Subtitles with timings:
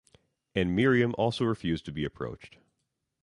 [0.55, 2.57] And Miriam also refused to be approached.